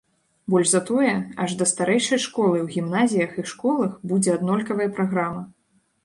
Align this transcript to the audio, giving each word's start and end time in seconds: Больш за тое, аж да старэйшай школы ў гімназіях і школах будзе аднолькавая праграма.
Больш 0.51 0.67
за 0.69 0.79
тое, 0.89 1.09
аж 1.43 1.51
да 1.59 1.65
старэйшай 1.71 2.19
школы 2.23 2.57
ў 2.61 2.67
гімназіях 2.75 3.35
і 3.43 3.45
школах 3.51 3.91
будзе 4.13 4.33
аднолькавая 4.37 4.89
праграма. 5.01 5.43